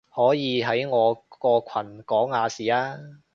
[0.09, 2.97] 可以喺我個群講亞視啊